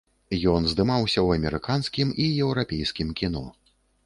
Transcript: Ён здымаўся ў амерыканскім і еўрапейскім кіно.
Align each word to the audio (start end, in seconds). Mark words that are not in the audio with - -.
Ён 0.53 0.63
здымаўся 0.71 1.13
ў 1.13 1.27
амерыканскім 1.39 2.15
і 2.25 2.27
еўрапейскім 2.47 3.15
кіно. 3.23 3.45